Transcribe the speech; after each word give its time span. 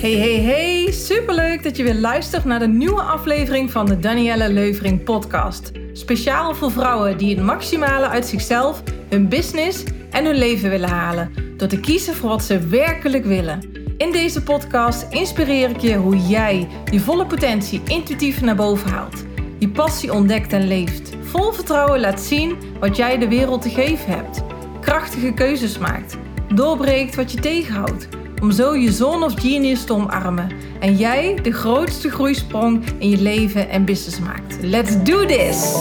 Hey, 0.00 0.12
hey, 0.12 0.40
hey! 0.40 0.92
Superleuk 0.92 1.62
dat 1.62 1.76
je 1.76 1.82
weer 1.82 1.94
luistert 1.94 2.44
naar 2.44 2.58
de 2.58 2.68
nieuwe 2.68 3.02
aflevering 3.02 3.70
van 3.70 3.86
de 3.86 3.98
Danielle 3.98 4.52
Leuvering 4.52 5.04
podcast. 5.04 5.72
Speciaal 5.92 6.54
voor 6.54 6.70
vrouwen 6.70 7.18
die 7.18 7.34
het 7.34 7.44
maximale 7.44 8.08
uit 8.08 8.26
zichzelf, 8.26 8.82
hun 9.08 9.28
business 9.28 9.84
en 10.10 10.24
hun 10.24 10.34
leven 10.34 10.70
willen 10.70 10.88
halen. 10.88 11.32
Door 11.56 11.68
te 11.68 11.80
kiezen 11.80 12.14
voor 12.14 12.28
wat 12.28 12.42
ze 12.42 12.66
werkelijk 12.66 13.24
willen. 13.24 13.60
In 13.96 14.12
deze 14.12 14.42
podcast 14.42 15.06
inspireer 15.10 15.70
ik 15.70 15.80
je 15.80 15.94
hoe 15.96 16.16
jij 16.16 16.68
je 16.90 17.00
volle 17.00 17.26
potentie 17.26 17.82
intuïtief 17.84 18.40
naar 18.40 18.56
boven 18.56 18.90
haalt. 18.90 19.24
Je 19.58 19.68
passie 19.68 20.12
ontdekt 20.12 20.52
en 20.52 20.66
leeft. 20.66 21.12
Vol 21.20 21.52
vertrouwen 21.52 22.00
laat 22.00 22.20
zien 22.20 22.56
wat 22.78 22.96
jij 22.96 23.18
de 23.18 23.28
wereld 23.28 23.62
te 23.62 23.70
geven 23.70 24.12
hebt. 24.12 24.42
Krachtige 24.80 25.34
keuzes 25.34 25.78
maakt. 25.78 26.16
Doorbreekt 26.54 27.14
wat 27.14 27.32
je 27.32 27.40
tegenhoudt 27.40 28.08
om 28.40 28.50
zo 28.50 28.76
je 28.76 28.92
zone 28.92 29.24
of 29.24 29.40
genius 29.40 29.84
te 29.84 29.92
omarmen 29.92 30.50
en 30.80 30.96
jij 30.96 31.34
de 31.42 31.52
grootste 31.52 32.10
groeisprong 32.10 32.84
in 32.98 33.08
je 33.08 33.20
leven 33.20 33.68
en 33.68 33.84
business 33.84 34.18
maakt. 34.18 34.62
Let's 34.62 35.02
do 35.02 35.26
this! 35.26 35.74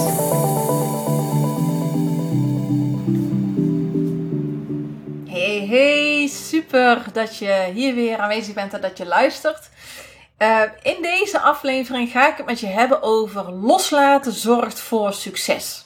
Hey, 5.27 5.67
hey, 5.67 6.27
super 6.27 7.05
dat 7.14 7.38
je 7.38 7.70
hier 7.73 7.95
weer 7.95 8.17
aanwezig 8.17 8.53
bent 8.53 8.73
en 8.73 8.81
dat 8.81 8.98
je 8.98 9.05
luistert. 9.05 9.70
Uh, 10.39 10.62
in 10.81 11.02
deze 11.02 11.39
aflevering 11.39 12.12
ga 12.12 12.30
ik 12.30 12.38
het 12.38 12.45
met 12.45 12.59
je 12.59 12.67
hebben 12.67 13.02
over 13.02 13.52
loslaten 13.52 14.31
zorgt 14.31 14.80
voor 14.80 15.14
succes. 15.14 15.86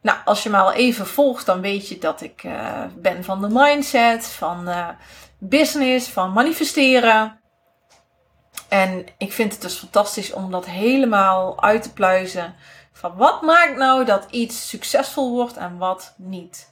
Nou, 0.00 0.18
als 0.24 0.42
je 0.42 0.50
me 0.50 0.56
al 0.56 0.72
even 0.72 1.06
volgt, 1.06 1.46
dan 1.46 1.60
weet 1.60 1.88
je 1.88 1.98
dat 1.98 2.20
ik 2.20 2.42
uh, 2.42 2.82
ben 2.96 3.24
van 3.24 3.40
de 3.40 3.48
mindset, 3.50 4.26
van 4.26 4.68
uh, 4.68 4.88
business, 5.38 6.08
van 6.08 6.32
manifesteren. 6.32 7.40
En 8.68 9.06
ik 9.18 9.32
vind 9.32 9.52
het 9.52 9.62
dus 9.62 9.78
fantastisch 9.78 10.32
om 10.32 10.50
dat 10.50 10.66
helemaal 10.66 11.62
uit 11.62 11.82
te 11.82 11.92
pluizen. 11.92 12.54
Van 12.92 13.16
wat 13.16 13.42
maakt 13.42 13.76
nou 13.76 14.04
dat 14.04 14.26
iets 14.30 14.68
succesvol 14.68 15.32
wordt 15.32 15.56
en 15.56 15.78
wat 15.78 16.14
niet. 16.16 16.68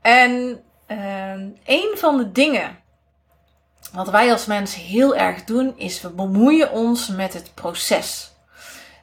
En 0.00 0.62
uh, 0.88 1.32
een 1.64 1.94
van 1.94 2.16
de 2.16 2.32
dingen 2.32 2.82
wat 3.92 4.10
wij 4.10 4.32
als 4.32 4.46
mensen 4.46 4.80
heel 4.80 5.16
erg 5.16 5.44
doen, 5.44 5.74
is 5.76 6.00
we 6.00 6.10
bemoeien 6.10 6.70
ons 6.70 7.08
met 7.08 7.34
het 7.34 7.54
proces. 7.54 8.30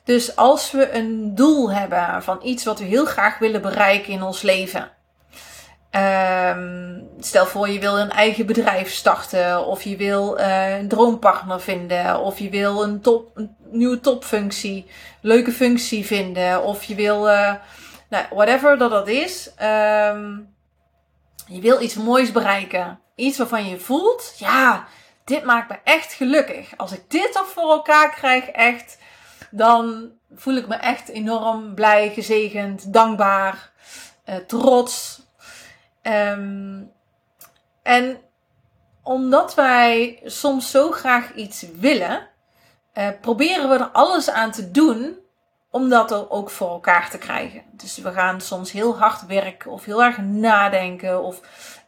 Dus 0.04 0.36
als 0.36 0.72
we 0.72 0.92
een 0.92 1.36
doel 1.36 1.72
hebben 1.72 2.24
van 2.24 2.40
iets 2.44 2.64
wat 2.64 2.80
we 2.80 2.86
heel 2.86 3.06
graag 3.06 3.38
willen 3.38 3.62
bereiken 3.62 4.14
in 4.14 4.24
ons 4.24 4.42
leven. 4.42 4.92
Um, 5.96 7.10
stel 7.20 7.46
voor 7.46 7.70
je 7.70 7.80
wil 7.80 8.00
een 8.00 8.12
eigen 8.12 8.46
bedrijf 8.46 8.92
starten, 8.94 9.66
of 9.66 9.84
je 9.84 9.96
wil 9.96 10.40
uh, 10.40 10.78
een 10.78 10.88
droompartner 10.88 11.62
vinden, 11.62 12.20
of 12.20 12.40
je 12.40 12.50
wil 12.50 12.84
een, 12.84 13.02
top, 13.02 13.38
een 13.38 13.56
nieuwe 13.70 14.00
topfunctie, 14.00 14.90
leuke 15.22 15.52
functie 15.52 16.06
vinden, 16.06 16.64
of 16.64 16.84
je 16.84 16.96
wil, 16.96 17.30
uh, 17.30 17.54
nou, 18.10 18.26
whatever 18.30 18.78
dat 18.78 18.92
dat 18.92 19.08
is. 19.08 19.52
Um, 19.62 20.56
je 21.46 21.62
wil 21.62 21.82
iets 21.82 21.96
moois 21.96 22.32
bereiken. 22.32 23.00
Iets 23.16 23.38
waarvan 23.38 23.70
je 23.70 23.80
voelt, 23.80 24.34
ja, 24.38 24.88
dit 25.24 25.44
maakt 25.44 25.70
me 25.70 25.78
echt 25.84 26.14
gelukkig. 26.14 26.78
Als 26.78 26.92
ik 26.92 27.02
dit 27.08 27.32
toch 27.32 27.48
voor 27.48 27.72
elkaar 27.72 28.10
krijg, 28.10 28.46
echt, 28.46 28.98
dan 29.52 30.12
voel 30.36 30.56
ik 30.56 30.68
me 30.68 30.76
echt 30.76 31.10
enorm 31.10 31.74
blij, 31.74 32.10
gezegend, 32.10 32.94
dankbaar, 32.94 33.72
uh, 34.30 34.36
trots. 34.36 35.28
Um, 36.10 36.92
en 37.84 38.18
omdat 39.04 39.56
wij 39.56 40.22
soms 40.26 40.72
zo 40.72 40.92
graag 40.92 41.34
iets 41.34 41.66
willen, 41.80 42.28
uh, 42.94 43.08
proberen 43.22 43.70
we 43.70 43.76
er 43.76 43.90
alles 43.90 44.30
aan 44.30 44.52
te 44.52 44.72
doen 44.72 45.18
om 45.72 45.90
dat 45.90 46.12
er 46.12 46.30
ook 46.30 46.50
voor 46.50 46.70
elkaar 46.70 47.10
te 47.10 47.18
krijgen. 47.18 47.64
Dus 47.72 47.98
we 47.98 48.12
gaan 48.12 48.42
soms 48.42 48.72
heel 48.72 48.98
hard 48.98 49.26
werken 49.26 49.72
of 49.72 49.86
heel 49.86 50.04
erg 50.04 50.18
nadenken 50.18 51.24
of 51.24 51.40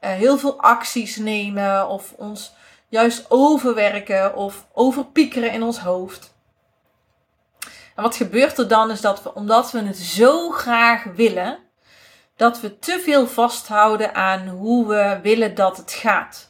uh, 0.02 0.10
heel 0.10 0.38
veel 0.38 0.62
acties 0.62 1.18
nemen 1.18 1.88
of 1.88 2.14
ons 2.18 2.54
juist 2.88 3.26
overwerken 3.30 4.36
of 4.36 4.68
overpiekeren 4.74 5.52
in 5.52 5.64
ons 5.64 5.80
hoofd. 5.80 6.34
En 7.96 8.04
wat 8.04 8.16
gebeurt 8.16 8.58
er 8.58 8.68
dan 8.68 8.92
is 8.92 9.02
dat 9.02 9.24
we, 9.24 9.34
omdat 9.34 9.72
we 9.72 9.80
het 9.80 9.98
zo 9.98 10.50
graag 10.50 11.04
willen, 11.04 11.58
dat 12.36 12.62
we 12.62 12.80
te 12.80 13.02
veel 13.04 13.28
vasthouden 13.28 14.16
aan 14.16 14.48
hoe 14.48 14.88
we 14.88 15.20
willen 15.22 15.56
dat 15.56 15.78
het 15.78 15.92
gaat. 15.92 16.50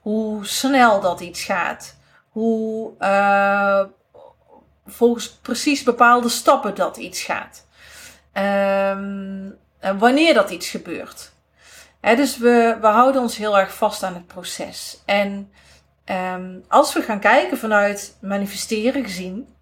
Hoe 0.00 0.46
snel 0.46 1.00
dat 1.00 1.20
iets 1.20 1.44
gaat. 1.44 1.96
Hoe 2.28 2.92
uh, 2.98 3.84
volgens 4.86 5.30
precies 5.30 5.82
bepaalde 5.82 6.28
stappen 6.28 6.74
dat 6.74 6.96
iets 6.96 7.22
gaat. 7.22 7.66
Um, 8.34 9.58
en 9.78 9.98
wanneer 9.98 10.34
dat 10.34 10.50
iets 10.50 10.68
gebeurt. 10.68 11.32
Dus 12.00 12.36
we, 12.38 12.76
we 12.80 12.86
houden 12.86 13.22
ons 13.22 13.36
heel 13.36 13.58
erg 13.58 13.74
vast 13.74 14.02
aan 14.02 14.14
het 14.14 14.26
proces. 14.26 15.02
En 15.04 15.52
um, 16.04 16.64
als 16.68 16.92
we 16.92 17.02
gaan 17.02 17.20
kijken 17.20 17.58
vanuit 17.58 18.16
manifesteren 18.20 19.04
gezien, 19.04 19.54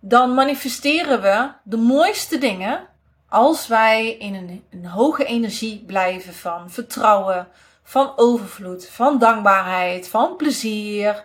dan 0.00 0.34
manifesteren 0.34 1.22
we 1.22 1.50
de 1.62 1.76
mooiste 1.76 2.38
dingen 2.38 2.88
als 3.36 3.66
wij 3.66 4.12
in 4.12 4.34
een, 4.34 4.64
een 4.70 4.86
hoge 4.86 5.24
energie 5.24 5.84
blijven 5.86 6.34
van 6.34 6.70
vertrouwen, 6.70 7.48
van 7.82 8.12
overvloed, 8.16 8.88
van 8.88 9.18
dankbaarheid, 9.18 10.08
van 10.08 10.36
plezier. 10.36 11.24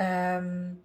Um, 0.00 0.82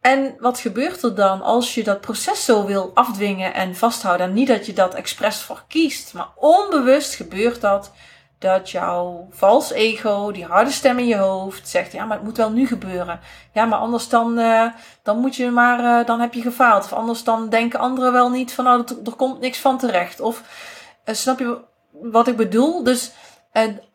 En 0.00 0.36
wat 0.38 0.58
gebeurt 0.58 1.02
er 1.02 1.14
dan 1.14 1.42
als 1.42 1.74
je 1.74 1.84
dat 1.84 2.00
proces 2.00 2.44
zo 2.44 2.66
wil 2.66 2.90
afdwingen 2.94 3.54
en 3.54 3.76
vasthouden? 3.76 4.26
En 4.26 4.32
niet 4.32 4.48
dat 4.48 4.66
je 4.66 4.72
dat 4.72 4.94
expres 4.94 5.40
voor 5.40 5.64
kiest, 5.68 6.14
maar 6.14 6.28
onbewust 6.36 7.14
gebeurt 7.14 7.60
dat. 7.60 7.92
Dat 8.38 8.70
jouw 8.70 9.28
vals 9.30 9.72
ego, 9.72 10.32
die 10.32 10.44
harde 10.44 10.70
stem 10.70 10.98
in 10.98 11.06
je 11.06 11.16
hoofd, 11.16 11.68
zegt: 11.68 11.92
Ja, 11.92 12.04
maar 12.04 12.16
het 12.16 12.26
moet 12.26 12.36
wel 12.36 12.50
nu 12.50 12.66
gebeuren. 12.66 13.20
Ja, 13.52 13.64
maar 13.64 13.78
anders 13.78 14.08
dan, 14.08 14.38
uh, 14.38 14.66
dan 15.02 15.18
moet 15.18 15.36
je 15.36 15.50
maar, 15.50 15.80
uh, 15.80 16.06
dan 16.06 16.20
heb 16.20 16.34
je 16.34 16.42
gefaald. 16.42 16.84
Of 16.84 16.92
anders 16.92 17.24
dan 17.24 17.48
denken 17.48 17.78
anderen 17.78 18.12
wel 18.12 18.30
niet 18.30 18.52
van: 18.52 18.64
Nou, 18.64 18.84
er, 19.04 19.12
komt 19.12 19.40
niks 19.40 19.58
van 19.58 19.78
terecht. 19.78 20.20
Of 20.20 20.42
uh, 21.04 21.14
snap 21.14 21.38
je 21.38 21.58
wat 21.90 22.28
ik 22.28 22.36
bedoel? 22.36 22.82
Dus 22.82 23.12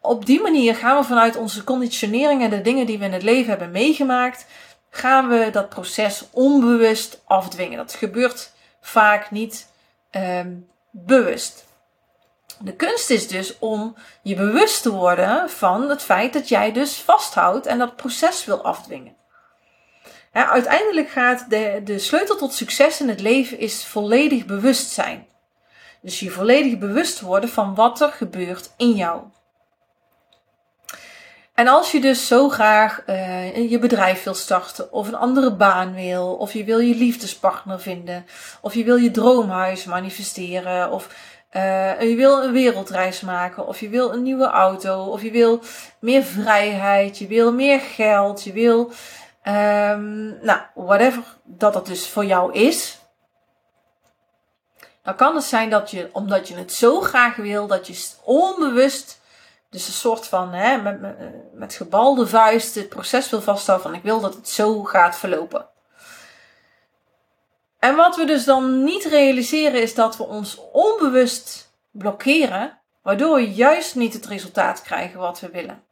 op 0.01 0.25
die 0.25 0.41
manier 0.41 0.75
gaan 0.75 0.97
we 0.97 1.03
vanuit 1.03 1.35
onze 1.35 1.63
conditionering 1.63 2.43
en 2.43 2.49
de 2.49 2.61
dingen 2.61 2.85
die 2.85 2.99
we 2.99 3.05
in 3.05 3.13
het 3.13 3.23
leven 3.23 3.49
hebben 3.49 3.71
meegemaakt 3.71 4.45
gaan 4.95 5.27
we 5.27 5.49
dat 5.51 5.69
proces 5.69 6.25
onbewust 6.31 7.21
afdwingen. 7.25 7.77
Dat 7.77 7.93
gebeurt 7.93 8.51
vaak 8.81 9.31
niet 9.31 9.67
um, 10.11 10.67
bewust. 10.89 11.65
De 12.63 12.75
kunst 12.75 13.09
is 13.09 13.27
dus 13.27 13.59
om 13.59 13.95
je 14.21 14.35
bewust 14.35 14.81
te 14.81 14.91
worden 14.91 15.49
van 15.49 15.89
het 15.89 16.01
feit 16.01 16.33
dat 16.33 16.49
jij 16.49 16.71
dus 16.71 16.95
vasthoudt 16.95 17.65
en 17.65 17.77
dat 17.77 17.95
proces 17.95 18.45
wil 18.45 18.63
afdwingen. 18.63 19.15
Uiteindelijk 20.31 21.09
gaat 21.09 21.49
de, 21.49 21.81
de 21.83 21.99
sleutel 21.99 22.35
tot 22.35 22.53
succes 22.53 23.01
in 23.01 23.09
het 23.09 23.21
leven 23.21 23.59
is 23.59 23.85
volledig 23.85 24.45
bewustzijn. 24.45 25.27
Dus 26.01 26.19
je 26.19 26.29
volledig 26.29 26.77
bewust 26.77 27.21
worden 27.21 27.49
van 27.49 27.75
wat 27.75 28.01
er 28.01 28.11
gebeurt 28.11 28.71
in 28.77 28.91
jou. 28.91 29.21
En 31.53 31.67
als 31.67 31.91
je 31.91 32.01
dus 32.01 32.27
zo 32.27 32.49
graag 32.49 33.03
uh, 33.07 33.69
je 33.69 33.79
bedrijf 33.79 34.23
wil 34.23 34.33
starten, 34.33 34.91
of 34.91 35.07
een 35.07 35.15
andere 35.15 35.55
baan 35.55 35.93
wil, 35.93 36.35
of 36.35 36.53
je 36.53 36.63
wil 36.63 36.79
je 36.79 36.95
liefdespartner 36.95 37.79
vinden, 37.79 38.25
of 38.61 38.73
je 38.73 38.83
wil 38.83 38.95
je 38.95 39.11
droomhuis 39.11 39.85
manifesteren, 39.85 40.91
of 40.91 41.07
uh, 41.55 42.01
je 42.01 42.15
wil 42.15 42.43
een 42.43 42.51
wereldreis 42.51 43.21
maken, 43.21 43.67
of 43.67 43.79
je 43.79 43.89
wil 43.89 44.13
een 44.13 44.23
nieuwe 44.23 44.47
auto, 44.47 45.03
of 45.03 45.21
je 45.21 45.31
wil 45.31 45.59
meer 45.99 46.23
vrijheid, 46.23 47.17
je 47.17 47.27
wil 47.27 47.53
meer 47.53 47.79
geld, 47.79 48.43
je 48.43 48.53
wil, 48.53 48.91
um, 49.47 50.37
nou, 50.41 50.59
whatever 50.73 51.23
dat 51.43 51.73
het 51.73 51.85
dus 51.85 52.07
voor 52.09 52.25
jou 52.25 52.53
is. 52.53 52.97
Dan 55.03 55.15
kan 55.15 55.35
het 55.35 55.43
zijn 55.43 55.69
dat 55.69 55.91
je, 55.91 56.09
omdat 56.11 56.47
je 56.47 56.55
het 56.55 56.73
zo 56.73 57.01
graag 57.01 57.35
wil, 57.35 57.67
dat 57.67 57.87
je 57.87 58.09
onbewust 58.23 59.21
dus 59.69 59.87
een 59.87 59.93
soort 59.93 60.27
van 60.27 60.53
hè, 60.53 60.77
met, 60.77 61.01
met, 61.01 61.15
met 61.53 61.73
gebalde 61.73 62.27
vuist 62.27 62.75
het 62.75 62.89
proces 62.89 63.29
wil 63.29 63.41
vasthouden 63.41 63.87
van 63.89 63.97
ik 63.97 64.03
wil 64.03 64.19
dat 64.19 64.33
het 64.33 64.49
zo 64.49 64.83
gaat 64.83 65.15
verlopen. 65.15 65.67
En 67.83 67.95
wat 67.95 68.15
we 68.15 68.25
dus 68.25 68.43
dan 68.43 68.83
niet 68.83 69.03
realiseren 69.03 69.81
is 69.81 69.95
dat 69.95 70.17
we 70.17 70.23
ons 70.23 70.59
onbewust 70.71 71.73
blokkeren, 71.91 72.79
waardoor 73.01 73.35
we 73.35 73.53
juist 73.53 73.95
niet 73.95 74.13
het 74.13 74.25
resultaat 74.25 74.81
krijgen 74.81 75.19
wat 75.19 75.39
we 75.39 75.49
willen. 75.49 75.83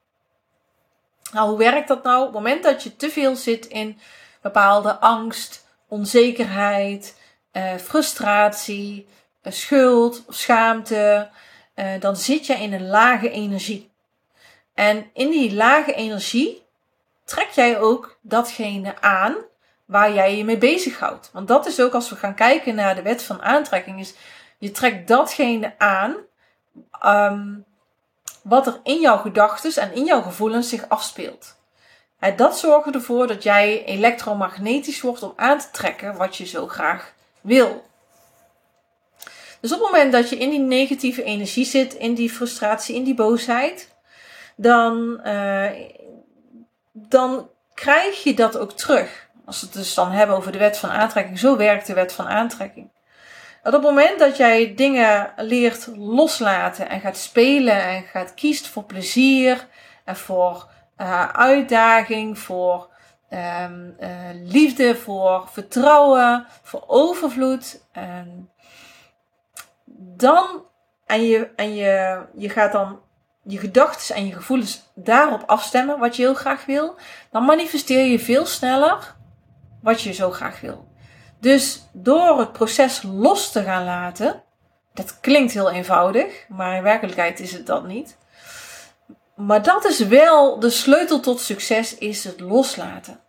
Nou, 1.32 1.50
hoe 1.50 1.58
werkt 1.58 1.88
dat 1.88 2.04
nou? 2.04 2.20
Op 2.20 2.26
het 2.26 2.34
moment 2.34 2.64
dat 2.64 2.84
je 2.84 2.96
te 2.96 3.10
veel 3.10 3.36
zit 3.36 3.66
in 3.66 4.00
bepaalde 4.42 5.00
angst, 5.00 5.68
onzekerheid, 5.88 7.18
eh, 7.52 7.76
frustratie, 7.76 9.08
eh, 9.42 9.52
schuld, 9.52 10.24
schaamte, 10.28 11.30
uh, 11.76 12.00
dan 12.00 12.16
zit 12.16 12.46
je 12.46 12.54
in 12.54 12.74
een 12.74 12.88
lage 12.88 13.30
energie. 13.30 13.92
En 14.74 15.10
in 15.14 15.30
die 15.30 15.54
lage 15.54 15.94
energie 15.94 16.66
trek 17.26 17.50
jij 17.50 17.80
ook 17.80 18.18
datgene 18.22 19.02
aan 19.02 19.36
waar 19.92 20.14
jij 20.14 20.38
je 20.38 20.46
mee 20.46 20.58
bezighoudt. 20.58 21.30
Want 21.34 21.48
dat 21.48 21.66
is 21.66 21.80
ook 21.82 21.94
als 21.94 22.10
we 22.10 22.16
gaan 22.16 22.36
kijken 22.36 22.76
naar 22.76 22.96
de 22.96 23.02
wet 23.02 23.24
van 23.24 23.42
aantrekking, 23.42 24.00
is 24.00 24.14
je 24.58 24.72
trekt 24.72 25.08
datgene 25.08 25.74
aan 25.78 26.16
um, 27.06 27.66
wat 28.44 28.68
er 28.68 28.80
in 28.84 29.00
jouw 29.00 29.18
gedachten 29.18 29.82
en 29.82 29.94
in 29.94 30.06
jouw 30.06 30.22
gevoelens 30.22 30.70
zich 30.70 30.90
afspeelt. 30.90 31.56
En 32.20 32.36
dat 32.36 32.60
zorgt 32.60 32.96
ervoor 32.96 33.28
dat 33.28 33.44
jij 33.44 33.86
elektromagnetisch 33.86 35.02
wordt 35.02 35.24
om 35.24 35.34
aan 35.36 35.60
te 35.60 35.70
trekken 35.72 36.18
wat 36.18 36.36
je 36.36 36.46
zo 36.46 36.68
graag 36.68 37.14
wil. 37.42 37.86
Dus 39.60 39.72
op 39.72 39.80
het 39.80 39.92
moment 39.92 40.12
dat 40.12 40.30
je 40.30 40.38
in 40.38 40.50
die 40.50 40.60
negatieve 40.60 41.24
energie 41.24 41.66
zit, 41.66 41.94
in 41.94 42.14
die 42.14 42.30
frustratie, 42.30 42.96
in 42.96 43.04
die 43.04 43.16
boosheid, 43.16 43.96
dan, 44.56 45.22
uh, 45.26 45.70
dan 46.92 47.50
krijg 47.74 48.24
je 48.24 48.34
dat 48.34 48.58
ook 48.58 48.72
terug. 48.72 49.30
Als 49.46 49.60
we 49.60 49.66
het 49.66 49.76
dus 49.76 49.94
dan 49.94 50.12
hebben 50.12 50.36
over 50.36 50.52
de 50.52 50.58
wet 50.58 50.78
van 50.78 50.90
aantrekking, 50.90 51.40
zo 51.40 51.58
werkt 51.58 51.88
de 51.88 51.94
wet 51.94 52.14
van 52.14 52.28
aantrekking. 52.28 52.92
Dat 53.64 53.74
op 53.74 53.84
het 53.84 53.90
moment 53.92 54.20
dat 54.20 54.38
jij 54.38 54.76
dingen 54.76 55.34
leert 55.36 55.88
loslaten 55.96 56.90
en 56.90 57.00
gaat 57.00 57.18
spelen 57.18 57.84
en 57.84 58.04
gaat 58.04 58.34
kiezen 58.34 58.66
voor 58.66 58.84
plezier 58.84 59.68
en 60.06 60.16
voor 60.16 60.70
uh, 60.98 61.30
uitdaging, 61.30 62.40
voor 62.40 62.90
um, 63.34 63.96
uh, 64.00 64.10
liefde, 64.34 64.96
voor 64.96 65.48
vertrouwen, 65.52 66.46
voor 66.62 66.84
overvloed, 66.88 67.82
en 67.92 68.50
dan 69.96 70.66
en 71.06 71.24
je, 71.24 71.50
en 71.56 71.76
je, 71.76 72.26
je 72.36 72.50
gaat 72.50 72.72
dan 72.72 73.00
je 73.44 73.58
gedachten 73.58 74.16
en 74.16 74.28
je 74.28 74.34
gevoelens 74.34 74.92
daarop 74.96 75.44
afstemmen 75.46 76.00
wat 76.00 76.16
je 76.16 76.22
heel 76.22 76.34
graag 76.34 76.66
wil, 76.66 76.96
dan 77.32 77.46
manifesteer 77.46 78.06
je 78.06 78.20
veel 78.20 78.46
sneller 78.46 79.16
wat 79.82 80.02
je 80.02 80.12
zo 80.12 80.32
graag 80.32 80.60
wil. 80.60 80.88
Dus 81.40 81.82
door 81.92 82.40
het 82.40 82.52
proces 82.52 83.02
los 83.02 83.52
te 83.52 83.64
gaan 83.64 83.86
laten, 83.86 84.44
dat 84.94 85.20
klinkt 85.20 85.54
heel 85.54 85.72
eenvoudig, 85.72 86.46
maar 86.50 86.76
in 86.76 86.84
werkelijkheid 86.84 87.40
is 87.40 87.52
het 87.52 87.66
dat 87.66 87.86
niet. 87.88 88.18
Maar 89.36 89.64
dat 89.64 89.86
is 89.86 90.00
wel 90.00 90.60
de 90.60 90.70
sleutel 90.70 91.20
tot 91.20 91.40
succes, 91.40 91.98
is 91.98 92.24
het 92.24 92.40
loslaten. 92.40 93.20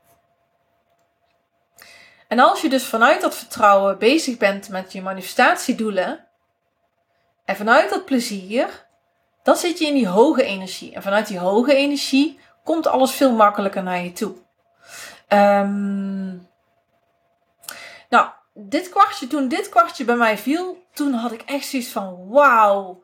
En 2.28 2.38
als 2.38 2.60
je 2.60 2.68
dus 2.68 2.84
vanuit 2.84 3.20
dat 3.20 3.34
vertrouwen 3.34 3.98
bezig 3.98 4.36
bent 4.36 4.68
met 4.68 4.92
je 4.92 5.02
manifestatiedoelen 5.02 6.26
en 7.44 7.56
vanuit 7.56 7.90
dat 7.90 8.04
plezier, 8.04 8.86
dan 9.42 9.56
zit 9.56 9.78
je 9.78 9.86
in 9.86 9.94
die 9.94 10.08
hoge 10.08 10.44
energie. 10.44 10.94
En 10.94 11.02
vanuit 11.02 11.26
die 11.26 11.38
hoge 11.38 11.74
energie 11.74 12.38
komt 12.64 12.86
alles 12.86 13.10
veel 13.10 13.32
makkelijker 13.32 13.82
naar 13.82 14.02
je 14.02 14.12
toe. 14.12 14.34
Um, 15.32 16.48
nou, 18.08 18.28
dit 18.54 18.88
kwartje, 18.88 19.26
toen 19.26 19.48
dit 19.48 19.68
kwartje 19.68 20.04
bij 20.04 20.16
mij 20.16 20.38
viel, 20.38 20.86
toen 20.92 21.12
had 21.12 21.32
ik 21.32 21.42
echt 21.42 21.66
zoiets 21.66 21.88
van: 21.88 22.28
wauw, 22.28 23.02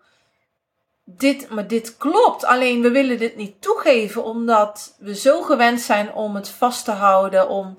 dit, 1.05 1.51
maar 1.51 1.67
dit 1.67 1.97
klopt. 1.97 2.45
Alleen 2.45 2.83
we 2.83 2.91
willen 2.91 3.19
dit 3.19 3.37
niet 3.37 3.63
toegeven, 3.63 4.25
omdat 4.25 4.95
we 4.99 5.15
zo 5.15 5.43
gewend 5.43 5.81
zijn 5.81 6.13
om 6.13 6.35
het 6.35 6.49
vast 6.49 6.85
te 6.85 6.91
houden, 6.91 7.49
om, 7.49 7.79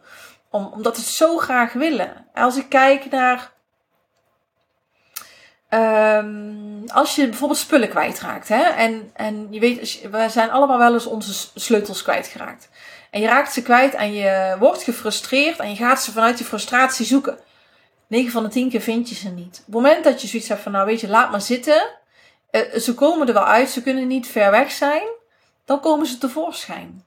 om, 0.49 0.65
omdat 0.65 0.95
we 0.95 1.01
het 1.01 1.11
zo 1.11 1.37
graag 1.37 1.73
willen. 1.73 2.27
Als 2.33 2.57
ik 2.57 2.69
kijk 2.69 3.09
naar. 3.11 3.57
Um, 5.69 6.83
als 6.87 7.15
je 7.15 7.27
bijvoorbeeld 7.27 7.59
spullen 7.59 7.89
kwijtraakt, 7.89 8.47
hè, 8.47 8.61
en, 8.61 9.11
en 9.13 9.47
je 9.49 9.59
weet, 9.59 10.09
we 10.11 10.29
zijn 10.29 10.51
allemaal 10.51 10.77
wel 10.77 10.93
eens 10.93 11.05
onze 11.05 11.49
sleutels 11.55 12.01
kwijtgeraakt. 12.01 12.69
En 13.09 13.21
je 13.21 13.27
raakt 13.27 13.53
ze 13.53 13.61
kwijt 13.61 13.93
en 13.93 14.13
je 14.13 14.55
wordt 14.59 14.83
gefrustreerd 14.83 15.59
en 15.59 15.69
je 15.69 15.75
gaat 15.75 16.03
ze 16.03 16.11
vanuit 16.11 16.37
die 16.37 16.45
frustratie 16.45 17.05
zoeken. 17.05 17.37
9 18.07 18.31
van 18.31 18.43
de 18.43 18.49
10 18.49 18.69
keer 18.69 18.81
vind 18.81 19.09
je 19.09 19.15
ze 19.15 19.29
niet. 19.29 19.57
Op 19.59 19.65
het 19.65 19.73
moment 19.73 20.03
dat 20.03 20.21
je 20.21 20.27
zoiets 20.27 20.47
hebt 20.47 20.61
van, 20.61 20.71
nou 20.71 20.85
weet 20.85 21.01
je, 21.01 21.07
laat 21.07 21.31
maar 21.31 21.41
zitten. 21.41 21.89
Uh, 22.51 22.61
ze 22.73 22.93
komen 22.93 23.27
er 23.27 23.33
wel 23.33 23.45
uit, 23.45 23.69
ze 23.69 23.81
kunnen 23.81 24.07
niet 24.07 24.27
ver 24.27 24.51
weg 24.51 24.71
zijn. 24.71 25.07
Dan 25.65 25.79
komen 25.79 26.07
ze 26.07 26.17
tevoorschijn. 26.17 27.03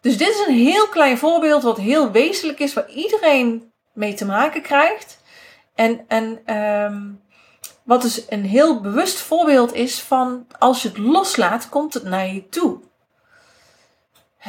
Dus 0.00 0.16
dit 0.16 0.28
is 0.28 0.46
een 0.46 0.54
heel 0.54 0.88
klein 0.88 1.18
voorbeeld 1.18 1.62
wat 1.62 1.76
heel 1.76 2.10
wezenlijk 2.10 2.58
is, 2.58 2.74
waar 2.74 2.90
iedereen 2.90 3.72
mee 3.92 4.14
te 4.14 4.24
maken 4.24 4.62
krijgt. 4.62 5.18
En, 5.74 6.04
en 6.08 6.56
um, 6.56 7.22
wat 7.82 8.02
dus 8.02 8.24
een 8.28 8.44
heel 8.44 8.80
bewust 8.80 9.18
voorbeeld 9.18 9.74
is 9.74 10.00
van 10.00 10.46
als 10.58 10.82
je 10.82 10.88
het 10.88 10.98
loslaat, 10.98 11.68
komt 11.68 11.94
het 11.94 12.04
naar 12.04 12.26
je 12.26 12.48
toe. 12.48 12.80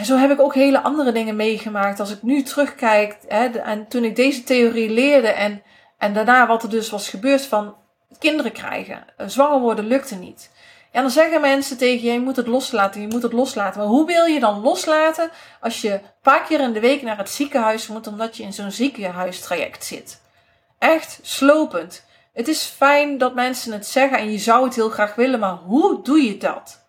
Zo 0.01 0.17
heb 0.17 0.31
ik 0.31 0.39
ook 0.39 0.53
hele 0.53 0.81
andere 0.81 1.11
dingen 1.11 1.35
meegemaakt. 1.35 1.99
Als 1.99 2.11
ik 2.11 2.23
nu 2.23 2.43
terugkijk 2.43 3.17
hè, 3.27 3.45
en 3.45 3.87
toen 3.87 4.03
ik 4.03 4.15
deze 4.15 4.43
theorie 4.43 4.89
leerde 4.89 5.27
en, 5.27 5.63
en 5.97 6.13
daarna 6.13 6.47
wat 6.47 6.63
er 6.63 6.69
dus 6.69 6.89
was 6.89 7.09
gebeurd 7.09 7.45
van 7.45 7.75
kinderen 8.19 8.51
krijgen, 8.51 9.05
eh, 9.17 9.27
zwanger 9.27 9.59
worden 9.59 9.87
lukte 9.87 10.15
niet. 10.15 10.51
En 10.91 11.01
dan 11.01 11.11
zeggen 11.11 11.41
mensen 11.41 11.77
tegen 11.77 12.05
je, 12.07 12.13
je 12.13 12.19
moet 12.19 12.35
het 12.35 12.47
loslaten, 12.47 13.01
je 13.01 13.07
moet 13.07 13.23
het 13.23 13.33
loslaten. 13.33 13.79
Maar 13.79 13.89
hoe 13.89 14.05
wil 14.05 14.25
je 14.25 14.39
dan 14.39 14.61
loslaten 14.61 15.29
als 15.59 15.81
je 15.81 15.93
een 15.93 16.01
paar 16.21 16.43
keer 16.43 16.59
in 16.59 16.73
de 16.73 16.79
week 16.79 17.01
naar 17.01 17.17
het 17.17 17.29
ziekenhuis 17.29 17.87
moet 17.87 18.07
omdat 18.07 18.37
je 18.37 18.43
in 18.43 18.53
zo'n 18.53 18.71
ziekenhuistraject 18.71 19.85
zit? 19.85 20.21
Echt 20.79 21.19
slopend. 21.21 22.05
Het 22.33 22.47
is 22.47 22.63
fijn 22.63 23.17
dat 23.17 23.35
mensen 23.35 23.71
het 23.71 23.87
zeggen 23.87 24.17
en 24.17 24.31
je 24.31 24.37
zou 24.37 24.65
het 24.65 24.75
heel 24.75 24.89
graag 24.89 25.15
willen, 25.15 25.39
maar 25.39 25.55
hoe 25.55 26.03
doe 26.03 26.21
je 26.21 26.37
dat? 26.37 26.82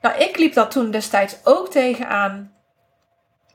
Nou, 0.00 0.18
ik 0.18 0.38
liep 0.38 0.54
dat 0.54 0.70
toen 0.70 0.90
destijds 0.90 1.36
ook 1.44 1.70
tegenaan. 1.70 2.52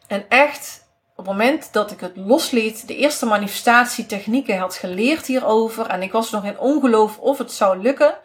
En 0.07 0.29
echt, 0.29 0.87
op 1.11 1.17
het 1.17 1.25
moment 1.25 1.73
dat 1.73 1.91
ik 1.91 1.99
het 1.99 2.15
losliet, 2.15 2.87
de 2.87 2.95
eerste 2.95 3.25
manifestatietechnieken 3.25 4.57
had 4.57 4.75
geleerd 4.75 5.25
hierover. 5.25 5.87
En 5.87 6.01
ik 6.01 6.11
was 6.11 6.31
nog 6.31 6.45
in 6.45 6.59
ongeloof 6.59 7.17
of 7.17 7.37
het 7.37 7.51
zou 7.51 7.77
lukken. 7.77 8.17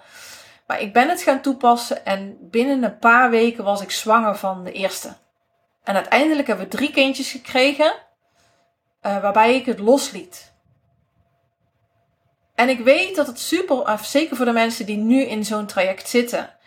Maar 0.67 0.81
ik 0.81 0.93
ben 0.93 1.09
het 1.09 1.23
gaan 1.23 1.41
toepassen 1.41 2.05
en 2.05 2.37
binnen 2.41 2.83
een 2.83 2.99
paar 2.99 3.31
weken 3.31 3.65
was 3.65 3.81
ik 3.81 3.91
zwanger 3.91 4.37
van 4.37 4.65
de 4.65 4.73
eerste. 4.73 5.17
En 5.85 5.95
uiteindelijk 5.95 6.47
hebben 6.47 6.69
we 6.69 6.77
drie 6.77 6.91
kindjes 6.91 7.31
gekregen, 7.31 7.93
uh, 9.03 9.23
waarbij 9.23 9.55
ik 9.55 9.67
het 9.67 9.79
losliet. 9.79 10.53
En 12.55 12.69
ik 12.69 12.81
weet 12.81 13.17
dat 13.17 13.27
het 13.27 13.39
super, 13.39 13.99
zeker 14.03 14.37
voor 14.37 14.45
de 14.45 14.53
mensen 14.53 14.87
die 14.87 14.97
nu 14.97 15.23
in 15.23 15.45
zo'n 15.45 15.67
traject 15.67 16.09
zitten, 16.09 16.39
eh, 16.39 16.58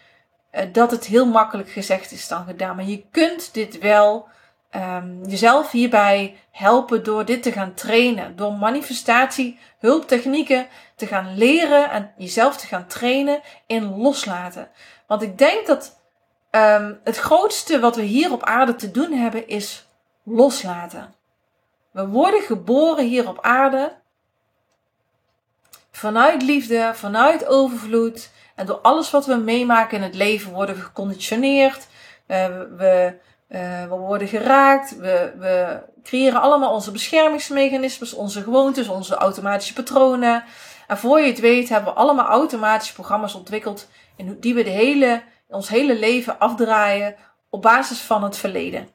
dat 0.71 0.91
het 0.91 1.05
heel 1.05 1.25
makkelijk 1.25 1.69
gezegd 1.69 2.11
is 2.11 2.27
dan 2.27 2.45
gedaan. 2.45 2.75
Maar 2.75 2.85
je 2.85 3.03
kunt 3.11 3.53
dit 3.53 3.79
wel 3.79 4.27
um, 4.75 5.25
jezelf 5.25 5.71
hierbij 5.71 6.37
helpen 6.51 7.03
door 7.03 7.25
dit 7.25 7.43
te 7.43 7.51
gaan 7.51 7.73
trainen. 7.73 8.35
Door 8.35 8.53
manifestatie, 8.53 9.59
hulptechnieken 9.79 10.67
te 10.95 11.07
gaan 11.07 11.37
leren 11.37 11.91
en 11.91 12.11
jezelf 12.17 12.57
te 12.57 12.67
gaan 12.67 12.87
trainen 12.87 13.41
in 13.65 13.97
loslaten. 13.97 14.69
Want 15.07 15.21
ik 15.21 15.37
denk 15.37 15.67
dat 15.67 15.99
um, 16.51 16.99
het 17.03 17.17
grootste 17.17 17.79
wat 17.79 17.95
we 17.95 18.01
hier 18.01 18.31
op 18.31 18.43
aarde 18.43 18.75
te 18.75 18.91
doen 18.91 19.11
hebben 19.11 19.47
is 19.47 19.87
loslaten. 20.23 21.13
We 21.91 22.07
worden 22.07 22.41
geboren 22.41 23.05
hier 23.07 23.27
op 23.27 23.41
aarde 23.41 24.00
vanuit 25.91 26.41
liefde, 26.41 26.91
vanuit 26.93 27.47
overvloed. 27.47 28.29
En 28.55 28.65
door 28.65 28.79
alles 28.79 29.11
wat 29.11 29.25
we 29.25 29.35
meemaken 29.35 29.97
in 29.97 30.03
het 30.03 30.15
leven 30.15 30.51
worden 30.51 30.75
we 30.75 30.81
geconditioneerd. 30.81 31.87
Uh, 32.27 32.45
we, 32.77 33.13
uh, 33.49 33.83
we 33.83 33.95
worden 33.95 34.27
geraakt. 34.27 34.97
We, 34.97 35.33
we 35.37 35.81
creëren 36.03 36.41
allemaal 36.41 36.73
onze 36.73 36.91
beschermingsmechanismes, 36.91 38.13
onze 38.13 38.41
gewoontes, 38.41 38.87
onze 38.87 39.15
automatische 39.15 39.73
patronen. 39.73 40.43
En 40.87 40.97
voor 40.97 41.19
je 41.19 41.27
het 41.27 41.39
weet 41.39 41.69
hebben 41.69 41.93
we 41.93 41.99
allemaal 41.99 42.27
automatische 42.27 42.93
programma's 42.93 43.35
ontwikkeld 43.35 43.87
in 44.15 44.39
die 44.39 44.53
we 44.53 44.63
de 44.63 44.69
hele, 44.69 45.21
ons 45.47 45.69
hele 45.69 45.99
leven 45.99 46.39
afdraaien 46.39 47.15
op 47.49 47.61
basis 47.61 47.99
van 47.99 48.23
het 48.23 48.37
verleden. 48.37 48.89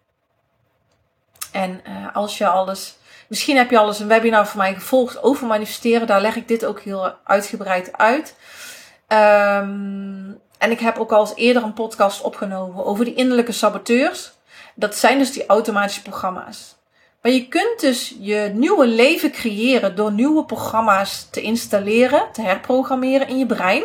En 1.52 1.80
uh, 1.88 2.16
als 2.16 2.38
je 2.38 2.46
alles, 2.46 2.98
misschien 3.28 3.56
heb 3.56 3.70
je 3.70 3.78
alles 3.78 4.00
een 4.00 4.08
webinar 4.08 4.46
van 4.46 4.58
mij 4.58 4.74
gevolgd 4.74 5.22
over 5.22 5.46
manifesteren, 5.46 6.06
daar 6.06 6.20
leg 6.20 6.36
ik 6.36 6.48
dit 6.48 6.64
ook 6.64 6.80
heel 6.80 7.14
uitgebreid 7.24 7.92
uit. 7.92 8.36
Um, 9.08 10.40
en 10.58 10.70
ik 10.70 10.80
heb 10.80 10.98
ook 10.98 11.12
al 11.12 11.20
eens 11.20 11.34
eerder 11.34 11.62
een 11.62 11.72
podcast 11.72 12.22
opgenomen 12.22 12.84
over 12.84 13.04
die 13.04 13.14
innerlijke 13.14 13.52
saboteurs. 13.52 14.32
Dat 14.74 14.96
zijn 14.96 15.18
dus 15.18 15.32
die 15.32 15.46
automatische 15.46 16.02
programma's. 16.02 16.76
Maar 17.22 17.32
je 17.32 17.48
kunt 17.48 17.80
dus 17.80 18.16
je 18.18 18.50
nieuwe 18.54 18.86
leven 18.86 19.30
creëren 19.30 19.96
door 19.96 20.12
nieuwe 20.12 20.44
programma's 20.44 21.28
te 21.30 21.40
installeren, 21.40 22.32
te 22.32 22.42
herprogrammeren 22.42 23.28
in 23.28 23.38
je 23.38 23.46
brein. 23.46 23.84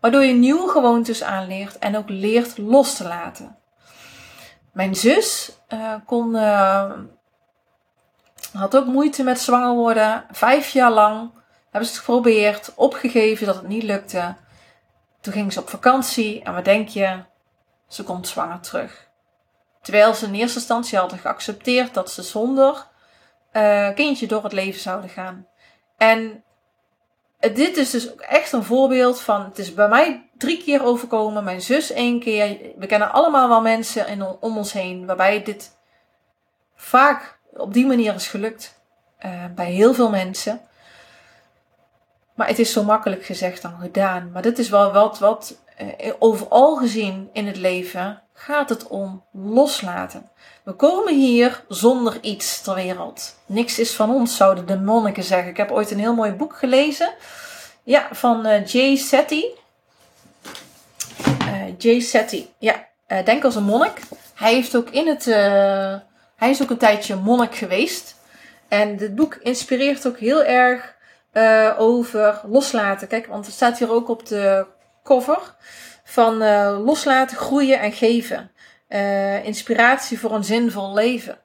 Waardoor 0.00 0.24
je 0.24 0.32
nieuwe 0.32 0.68
gewoontes 0.68 1.22
aanleert 1.22 1.78
en 1.78 1.96
ook 1.96 2.08
leert 2.08 2.58
los 2.58 2.96
te 2.96 3.04
laten. 3.04 3.56
Mijn 4.72 4.94
zus 4.94 5.52
uh, 5.74 5.94
kon, 6.06 6.34
uh, 6.34 6.92
had 8.58 8.76
ook 8.76 8.86
moeite 8.86 9.22
met 9.22 9.40
zwanger 9.40 9.74
worden. 9.74 10.24
Vijf 10.30 10.68
jaar 10.68 10.90
lang 10.90 11.30
hebben 11.70 11.88
ze 11.88 11.94
het 11.94 12.04
geprobeerd, 12.04 12.72
opgegeven 12.74 13.46
dat 13.46 13.54
het 13.54 13.68
niet 13.68 13.82
lukte. 13.82 14.34
Toen 15.20 15.32
ging 15.32 15.52
ze 15.52 15.60
op 15.60 15.68
vakantie 15.68 16.42
en 16.42 16.54
wat 16.54 16.64
denk 16.64 16.88
je? 16.88 17.22
Ze 17.88 18.02
komt 18.02 18.28
zwanger 18.28 18.60
terug. 18.60 19.08
Terwijl 19.82 20.14
ze 20.14 20.26
in 20.26 20.34
eerste 20.34 20.58
instantie 20.58 20.98
hadden 20.98 21.18
geaccepteerd 21.18 21.94
dat 21.94 22.10
ze 22.10 22.22
zonder 22.22 22.86
uh, 23.52 23.94
kindje 23.94 24.26
door 24.26 24.42
het 24.42 24.52
leven 24.52 24.80
zouden 24.80 25.10
gaan. 25.10 25.46
En 25.96 26.44
dit 27.52 27.76
is 27.76 27.90
dus 27.90 28.12
ook 28.12 28.20
echt 28.20 28.52
een 28.52 28.64
voorbeeld 28.64 29.20
van, 29.20 29.44
het 29.44 29.58
is 29.58 29.74
bij 29.74 29.88
mij 29.88 30.30
drie 30.36 30.62
keer 30.62 30.84
overkomen, 30.84 31.44
mijn 31.44 31.60
zus 31.60 31.92
één 31.92 32.20
keer. 32.20 32.58
We 32.76 32.86
kennen 32.86 33.12
allemaal 33.12 33.48
wel 33.48 33.60
mensen 33.60 34.06
in, 34.06 34.22
om 34.22 34.56
ons 34.56 34.72
heen 34.72 35.06
waarbij 35.06 35.42
dit 35.42 35.76
vaak 36.74 37.38
op 37.56 37.72
die 37.72 37.86
manier 37.86 38.14
is 38.14 38.28
gelukt. 38.28 38.82
Uh, 39.24 39.44
bij 39.54 39.70
heel 39.70 39.94
veel 39.94 40.10
mensen. 40.10 40.60
Maar 42.34 42.48
het 42.48 42.58
is 42.58 42.72
zo 42.72 42.82
makkelijk 42.82 43.24
gezegd 43.24 43.62
dan 43.62 43.78
gedaan. 43.80 44.30
Maar 44.32 44.42
dit 44.42 44.58
is 44.58 44.68
wel 44.68 44.92
wat, 44.92 45.18
wat 45.18 45.58
uh, 45.80 46.12
overal 46.18 46.76
gezien 46.76 47.30
in 47.32 47.46
het 47.46 47.56
leven 47.56 48.22
gaat 48.32 48.68
het 48.68 48.86
om 48.86 49.24
loslaten. 49.32 50.30
We 50.62 50.72
komen 50.72 51.14
hier 51.14 51.64
zonder 51.68 52.18
iets 52.20 52.62
ter 52.62 52.74
wereld. 52.74 53.36
Niks 53.46 53.78
is 53.78 53.94
van 53.94 54.10
ons, 54.10 54.36
zouden 54.36 54.66
de 54.66 54.78
monniken 54.78 55.22
zeggen. 55.22 55.48
Ik 55.48 55.56
heb 55.56 55.70
ooit 55.70 55.90
een 55.90 55.98
heel 55.98 56.14
mooi 56.14 56.32
boek 56.32 56.56
gelezen. 56.56 57.14
Ja, 57.82 58.08
van 58.10 58.46
uh, 58.46 58.66
Jay. 58.66 59.00
Uh, 61.40 61.78
Jay 61.78 62.00
Seti, 62.00 62.52
ja. 62.58 62.86
Denk 63.24 63.44
als 63.44 63.54
een 63.56 63.64
monnik. 63.64 64.00
Hij 64.34 64.54
heeft 64.54 64.76
ook 64.76 64.90
in 64.90 65.06
het... 65.08 65.24
hij 66.44 66.52
is 66.52 66.62
ook 66.62 66.70
een 66.70 66.78
tijdje 66.78 67.16
monnik 67.16 67.54
geweest. 67.54 68.16
En 68.68 68.96
dit 68.96 69.14
boek 69.14 69.34
inspireert 69.34 70.06
ook 70.06 70.18
heel 70.18 70.44
erg 70.44 70.94
over 71.78 72.40
loslaten. 72.46 73.08
Kijk, 73.08 73.26
want 73.26 73.46
het 73.46 73.54
staat 73.54 73.78
hier 73.78 73.90
ook 73.90 74.08
op 74.08 74.26
de 74.26 74.66
cover 75.02 75.54
van 76.04 76.42
uh, 76.42 76.78
loslaten, 76.84 77.36
groeien 77.36 77.80
en 77.80 77.92
geven. 77.92 78.50
Uh, 78.88 79.44
inspiratie 79.44 80.18
voor 80.18 80.34
een 80.34 80.44
zinvol 80.44 80.94
leven. 80.94 81.38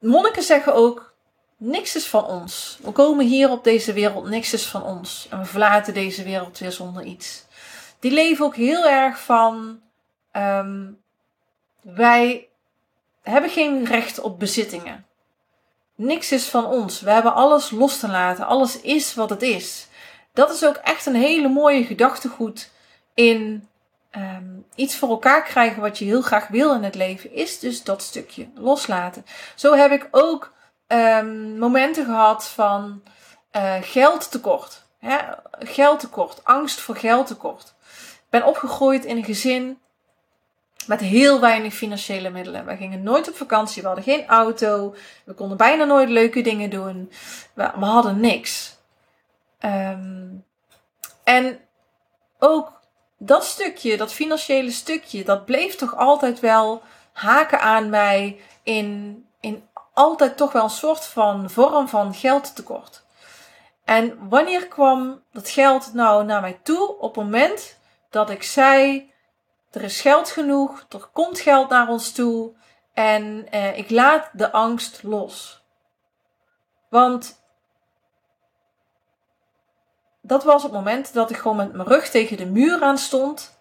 Monniken 0.00 0.42
zeggen 0.42 0.74
ook: 0.74 1.14
niks 1.56 1.96
is 1.96 2.06
van 2.06 2.24
ons. 2.24 2.78
We 2.82 2.90
komen 2.90 3.26
hier 3.26 3.50
op 3.50 3.64
deze 3.64 3.92
wereld, 3.92 4.28
niks 4.28 4.52
is 4.52 4.66
van 4.66 4.82
ons. 4.82 5.26
En 5.30 5.38
we 5.38 5.44
verlaten 5.44 5.94
deze 5.94 6.22
wereld 6.22 6.58
weer 6.58 6.72
zonder 6.72 7.02
iets. 7.02 7.44
Die 7.98 8.12
leven 8.12 8.44
ook 8.44 8.56
heel 8.56 8.88
erg 8.88 9.18
van: 9.18 9.80
um, 10.32 10.98
wij 11.80 12.48
hebben 13.30 13.50
geen 13.50 13.84
recht 13.84 14.20
op 14.20 14.38
bezittingen. 14.38 15.06
Niks 15.94 16.32
is 16.32 16.48
van 16.48 16.66
ons. 16.66 17.00
We 17.00 17.10
hebben 17.10 17.34
alles 17.34 17.70
los 17.70 17.98
te 17.98 18.08
laten. 18.08 18.46
Alles 18.46 18.80
is 18.80 19.14
wat 19.14 19.30
het 19.30 19.42
is. 19.42 19.86
Dat 20.32 20.50
is 20.50 20.64
ook 20.64 20.76
echt 20.76 21.06
een 21.06 21.14
hele 21.14 21.48
mooie 21.48 21.84
gedachtegoed 21.84 22.70
in 23.14 23.68
um, 24.16 24.66
iets 24.74 24.96
voor 24.96 25.08
elkaar 25.08 25.42
krijgen 25.42 25.82
wat 25.82 25.98
je 25.98 26.04
heel 26.04 26.22
graag 26.22 26.48
wil 26.48 26.74
in 26.74 26.82
het 26.82 26.94
leven, 26.94 27.32
is 27.32 27.58
dus 27.58 27.82
dat 27.82 28.02
stukje 28.02 28.48
loslaten. 28.54 29.26
Zo 29.54 29.74
heb 29.74 29.90
ik 29.90 30.08
ook 30.10 30.52
um, 30.88 31.58
momenten 31.58 32.04
gehad 32.04 32.48
van 32.48 33.02
uh, 33.56 33.74
geldtekort. 33.80 34.86
Hè? 34.98 35.18
Geldtekort, 35.58 36.44
angst 36.44 36.80
voor 36.80 36.96
geldtekort. 36.96 37.74
Ik 38.14 38.30
ben 38.30 38.46
opgegroeid 38.46 39.04
in 39.04 39.16
een 39.16 39.24
gezin 39.24 39.78
met 40.86 41.00
heel 41.00 41.40
weinig 41.40 41.74
financiële 41.74 42.30
middelen. 42.30 42.66
We 42.66 42.76
gingen 42.76 43.02
nooit 43.02 43.28
op 43.28 43.36
vakantie, 43.36 43.82
we 43.82 43.86
hadden 43.86 44.04
geen 44.04 44.26
auto, 44.26 44.94
we 45.24 45.32
konden 45.32 45.56
bijna 45.56 45.84
nooit 45.84 46.08
leuke 46.08 46.40
dingen 46.40 46.70
doen. 46.70 47.12
We, 47.54 47.62
hadden 47.62 48.20
niks. 48.20 48.76
Um, 49.60 50.44
en 51.24 51.58
ook 52.38 52.80
dat 53.18 53.44
stukje, 53.44 53.96
dat 53.96 54.12
financiële 54.12 54.70
stukje, 54.70 55.24
dat 55.24 55.44
bleef 55.44 55.76
toch 55.76 55.96
altijd 55.96 56.40
wel 56.40 56.82
haken 57.12 57.60
aan 57.60 57.90
mij 57.90 58.40
in, 58.62 59.24
in 59.40 59.68
altijd 59.92 60.36
toch 60.36 60.52
wel 60.52 60.64
een 60.64 60.70
soort 60.70 61.04
van 61.04 61.50
vorm 61.50 61.88
van 61.88 62.14
geldtekort. 62.14 63.02
En 63.84 64.28
wanneer 64.28 64.68
kwam 64.68 65.22
dat 65.32 65.48
geld 65.48 65.94
nou 65.94 66.24
naar 66.24 66.40
mij 66.40 66.58
toe? 66.62 66.98
Op 66.98 67.14
het 67.14 67.24
moment 67.24 67.78
dat 68.10 68.30
ik 68.30 68.42
zei: 68.42 69.12
er 69.74 69.82
is 69.82 70.00
geld 70.00 70.30
genoeg, 70.30 70.86
er 70.88 71.08
komt 71.12 71.40
geld 71.40 71.68
naar 71.68 71.88
ons 71.88 72.12
toe 72.12 72.52
en 72.94 73.46
eh, 73.50 73.78
ik 73.78 73.90
laat 73.90 74.30
de 74.32 74.52
angst 74.52 75.02
los. 75.02 75.64
Want 76.88 77.42
dat 80.20 80.44
was 80.44 80.62
het 80.62 80.72
moment 80.72 81.12
dat 81.12 81.30
ik 81.30 81.36
gewoon 81.36 81.56
met 81.56 81.72
mijn 81.72 81.88
rug 81.88 82.08
tegen 82.08 82.36
de 82.36 82.46
muur 82.46 82.82
aan 82.82 82.98
stond. 82.98 83.58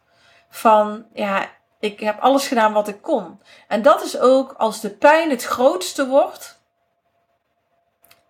Van 0.50 1.06
ja, 1.14 1.50
ik 1.80 2.00
heb 2.00 2.20
alles 2.20 2.48
gedaan 2.48 2.74
wat 2.74 2.88
ik 2.88 3.02
kon. 3.02 3.42
En 3.68 3.82
dat 3.82 4.04
is 4.04 4.20
ook 4.20 4.54
als 4.54 4.82
de 4.82 4.90
pijn 4.90 5.30
het 5.30 5.44
grootste 5.44 6.08
wordt. 6.08 6.62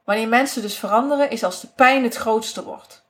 Wanneer 0.04 0.28
mensen 0.28 0.62
dus 0.62 0.80
veranderen, 0.80 1.30
is 1.30 1.44
als 1.44 1.62
de 1.62 1.68
pijn 1.68 2.04
het 2.04 2.16
grootste 2.16 2.64
wordt. 2.64 3.06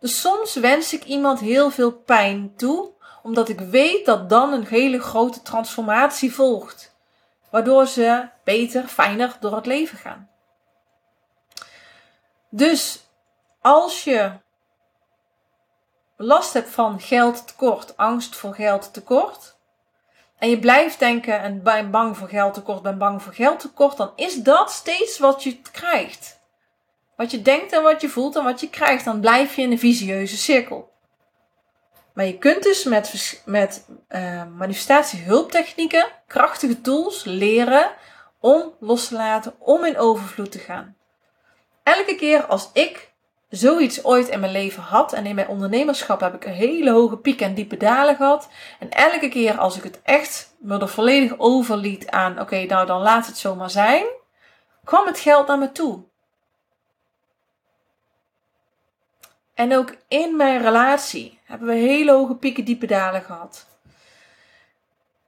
Dus 0.00 0.20
soms 0.20 0.54
wens 0.54 0.92
ik 0.92 1.04
iemand 1.04 1.40
heel 1.40 1.70
veel 1.70 1.92
pijn 1.92 2.54
toe, 2.56 2.90
omdat 3.22 3.48
ik 3.48 3.60
weet 3.60 4.06
dat 4.06 4.28
dan 4.28 4.52
een 4.52 4.66
hele 4.66 5.00
grote 5.00 5.42
transformatie 5.42 6.34
volgt. 6.34 6.94
Waardoor 7.50 7.86
ze 7.86 8.28
beter, 8.44 8.88
fijner 8.88 9.36
door 9.40 9.54
het 9.54 9.66
leven 9.66 9.98
gaan. 9.98 10.30
Dus 12.48 13.04
als 13.60 14.04
je 14.04 14.32
last 16.16 16.52
hebt 16.52 16.70
van 16.70 17.00
geldtekort, 17.00 17.96
angst 17.96 18.36
voor 18.36 18.54
geldtekort, 18.54 19.58
en 20.38 20.48
je 20.50 20.58
blijft 20.58 20.98
denken 20.98 21.40
en 21.40 21.62
ben 21.62 21.90
bang 21.90 22.16
voor 22.16 22.28
geldtekort, 22.28 22.82
ben 22.82 22.98
bang 22.98 23.22
voor 23.22 23.32
geldtekort, 23.32 23.96
dan 23.96 24.12
is 24.16 24.34
dat 24.34 24.70
steeds 24.70 25.18
wat 25.18 25.42
je 25.42 25.60
krijgt. 25.72 26.38
Wat 27.16 27.30
je 27.30 27.42
denkt 27.42 27.72
en 27.72 27.82
wat 27.82 28.00
je 28.00 28.08
voelt 28.08 28.36
en 28.36 28.44
wat 28.44 28.60
je 28.60 28.70
krijgt, 28.70 29.04
dan 29.04 29.20
blijf 29.20 29.56
je 29.56 29.62
in 29.62 29.70
een 29.70 29.78
visieuze 29.78 30.36
cirkel. 30.36 30.92
Maar 32.20 32.28
je 32.28 32.38
kunt 32.38 32.62
dus 32.62 32.84
met, 32.84 33.42
met 33.44 33.86
uh, 34.08 34.42
manifestatiehulptechnieken, 34.56 36.06
krachtige 36.26 36.80
tools 36.80 37.24
leren 37.24 37.90
om 38.40 38.74
los 38.80 39.08
te 39.08 39.14
laten, 39.14 39.54
om 39.58 39.84
in 39.84 39.98
overvloed 39.98 40.52
te 40.52 40.58
gaan. 40.58 40.96
Elke 41.82 42.14
keer 42.14 42.44
als 42.44 42.70
ik 42.72 43.12
zoiets 43.48 44.04
ooit 44.04 44.28
in 44.28 44.40
mijn 44.40 44.52
leven 44.52 44.82
had. 44.82 45.12
En 45.12 45.26
in 45.26 45.34
mijn 45.34 45.48
ondernemerschap 45.48 46.20
heb 46.20 46.34
ik 46.34 46.44
een 46.44 46.52
hele 46.52 46.90
hoge 46.90 47.16
piek 47.16 47.40
en 47.40 47.54
diepe 47.54 47.76
dalen 47.76 48.16
gehad. 48.16 48.48
En 48.78 48.90
elke 48.90 49.28
keer 49.28 49.58
als 49.58 49.76
ik 49.76 49.82
het 49.82 50.00
echt 50.02 50.56
me 50.58 50.78
er 50.78 50.88
volledig 50.88 51.38
overliet 51.38 52.10
aan, 52.10 52.40
oké, 52.40 52.64
nou 52.64 52.86
dan 52.86 53.00
laat 53.00 53.26
het 53.26 53.38
zomaar 53.38 53.70
zijn, 53.70 54.04
kwam 54.84 55.06
het 55.06 55.18
geld 55.18 55.46
naar 55.46 55.58
me 55.58 55.72
toe. 55.72 56.04
En 59.54 59.76
ook 59.76 59.96
in 60.08 60.36
mijn 60.36 60.60
relatie 60.60 61.38
hebben 61.44 61.68
we 61.68 61.74
hele 61.74 62.12
hoge 62.12 62.34
pieken, 62.34 62.64
diepe 62.64 62.86
dalen 62.86 63.22
gehad. 63.22 63.66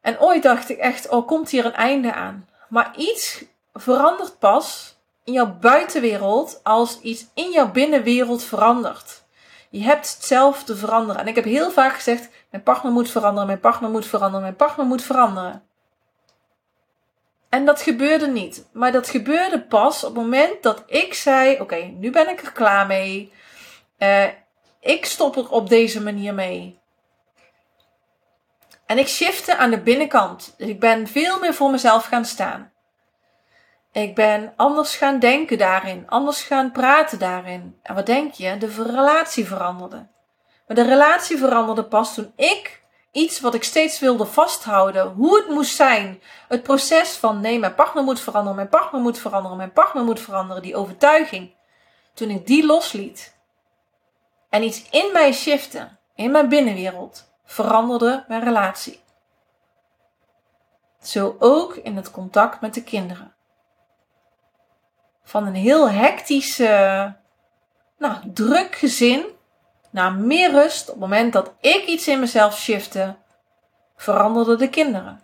En 0.01 0.21
ooit 0.21 0.43
dacht 0.43 0.69
ik 0.69 0.79
echt, 0.79 1.09
oh, 1.09 1.27
komt 1.27 1.51
hier 1.51 1.65
een 1.65 1.75
einde 1.75 2.13
aan. 2.13 2.49
Maar 2.69 2.93
iets 2.97 3.45
verandert 3.75 4.39
pas 4.39 4.97
in 5.25 5.33
jouw 5.33 5.57
buitenwereld 5.61 6.61
als 6.63 7.01
iets 7.01 7.27
in 7.35 7.51
jouw 7.51 7.71
binnenwereld 7.71 8.45
verandert. 8.45 9.23
Je 9.71 9.83
hebt 9.83 10.13
het 10.15 10.25
zelf 10.25 10.65
te 10.65 10.77
veranderen. 10.77 11.21
En 11.21 11.29
ik 11.29 11.35
heb 11.35 11.45
heel 11.45 11.71
vaak 11.71 11.95
gezegd: 11.95 12.29
mijn 12.51 12.63
partner 12.63 12.93
moet 12.93 13.11
veranderen, 13.11 13.47
mijn 13.47 13.61
partner 13.61 13.91
moet 13.91 14.07
veranderen, 14.07 14.43
mijn 14.43 14.57
partner 14.57 14.87
moet 14.87 15.03
veranderen. 15.03 15.63
En 17.49 17.65
dat 17.65 17.83
gebeurde 17.83 18.27
niet. 18.27 18.69
Maar 18.73 18.93
dat 18.93 19.09
gebeurde 19.09 19.63
pas 19.63 20.05
op 20.05 20.15
het 20.15 20.23
moment 20.23 20.63
dat 20.63 20.83
ik 20.87 21.15
zei: 21.15 21.61
Oké, 21.61 21.77
nu 21.77 22.11
ben 22.11 22.29
ik 22.29 22.43
er 22.43 22.53
klaar 22.53 22.87
mee. 22.87 23.33
Uh, 24.03 24.29
ik 24.81 25.05
stop 25.05 25.37
er 25.37 25.51
op 25.51 25.69
deze 25.69 26.03
manier 26.03 26.35
mee. 26.35 26.81
En 28.87 28.99
ik 28.99 29.09
shifte 29.09 29.57
aan 29.57 29.71
de 29.71 29.81
binnenkant. 29.81 30.55
Dus 30.57 30.69
ik 30.69 30.81
ben 30.81 31.07
veel 31.07 31.39
meer 31.39 31.55
voor 31.55 31.71
mezelf 31.71 32.05
gaan 32.05 32.25
staan. 32.25 32.73
Ik 33.93 34.15
ben 34.15 34.53
anders 34.57 34.97
gaan 34.97 35.19
denken 35.19 35.59
daarin, 35.59 36.09
anders 36.09 36.43
gaan 36.43 36.73
praten 36.73 37.19
daarin. 37.19 37.79
En 37.83 37.95
wat 37.95 38.07
denk 38.07 38.33
je? 38.33 38.57
De 38.57 38.67
relatie 38.67 39.47
veranderde. 39.47 40.07
Maar 40.67 40.77
de 40.77 40.85
relatie 40.85 41.39
veranderde 41.39 41.85
pas 41.85 42.15
toen 42.15 42.33
ik 42.37 42.83
iets 43.11 43.41
wat 43.41 43.55
ik 43.55 43.65
steeds 43.65 43.99
wilde 43.99 44.27
vasthouden, 44.27 45.07
hoe 45.09 45.37
het 45.37 45.49
moest 45.49 45.75
zijn. 45.75 46.23
Het 46.49 46.63
proces 46.63 47.17
van 47.17 47.41
nee, 47.41 47.59
mijn 47.59 47.75
partner 47.75 48.05
moet 48.05 48.21
veranderen, 48.21 48.57
mijn 48.57 48.69
partner 48.69 49.01
moet 49.01 49.19
veranderen, 49.19 49.57
mijn 49.57 49.73
partner 49.73 50.05
moet 50.05 50.21
veranderen, 50.21 50.63
die 50.63 50.77
overtuiging. 50.77 51.55
Toen 52.15 52.31
ik 52.31 52.47
die 52.47 52.67
losliet 52.67 53.32
en 54.53 54.63
iets 54.63 54.89
in 54.91 55.11
mij 55.13 55.33
shifte, 55.33 55.89
in 56.15 56.31
mijn 56.31 56.49
binnenwereld, 56.49 57.33
veranderde 57.45 58.25
mijn 58.29 58.45
relatie. 58.45 59.01
Zo 61.03 61.37
ook 61.39 61.75
in 61.75 61.97
het 61.97 62.11
contact 62.11 62.61
met 62.61 62.75
de 62.75 62.83
kinderen 62.83 63.35
van 65.25 65.47
een 65.47 65.55
heel 65.55 65.91
hectische, 65.91 67.15
nou, 67.99 68.33
druk 68.33 68.75
gezin. 68.75 69.25
naar 69.91 70.13
meer 70.13 70.51
rust 70.51 70.89
op 70.89 70.95
het 70.95 71.01
moment 71.01 71.33
dat 71.33 71.53
ik 71.61 71.85
iets 71.87 72.09
in 72.09 72.21
mezelf 72.21 72.59
shifte, 72.59 73.17
veranderden 73.97 74.59
de 74.59 74.69
kinderen. 74.69 75.23